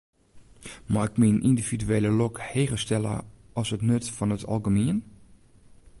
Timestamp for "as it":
3.59-3.85